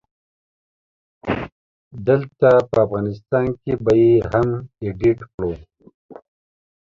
دلته 2.07 2.49
په 2.69 2.77
افغانستان 2.85 3.47
کې 3.61 3.73
به 3.83 3.93
يې 4.03 4.13
هم 4.31 4.47
اډيټ 4.87 5.19
کړو 5.33 5.51